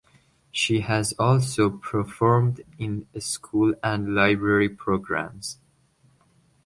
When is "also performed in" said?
1.19-3.05